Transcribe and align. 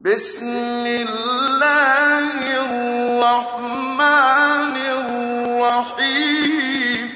بسم 0.00 0.86
الله 0.86 2.30
الرحمن 3.18 3.96
الرحيم. 5.58 7.10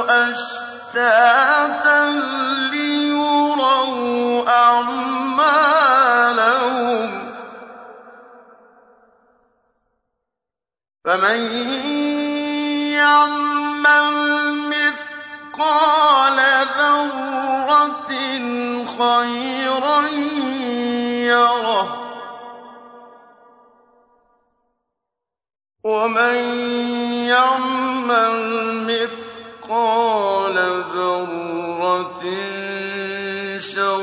أشتاتا 0.10 2.10
أعمالهم. 4.50 5.92
فمن 11.06 11.40
مثقال 14.70 16.38
ذرة 16.78 18.12
خيرا 18.98 20.02
يره. 21.28 21.88
ومن 25.84 26.36
يعمل 27.28 28.36
مثقال 28.84 29.21
شر 32.24 34.01